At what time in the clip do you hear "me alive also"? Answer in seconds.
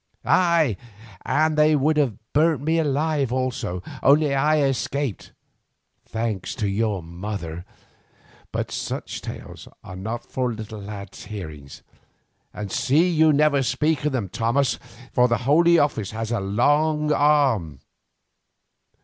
2.63-3.83